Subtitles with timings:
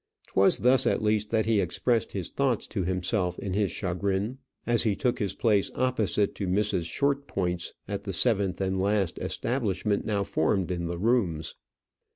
[0.29, 4.81] 'Twas thus at least that he expressed his thoughts to himself in his chagrin, as
[4.81, 6.85] he took his place opposite to Mrs.
[6.85, 11.53] Shortpointz at the seventh and last establishment now formed in the rooms.